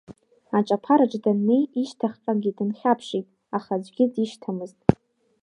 [0.57, 4.79] Аҿаԥараҿ даннеи, ишьҭахьҟагьы дынхьаԥшит, аха аӡәгьы дишьҭамызт.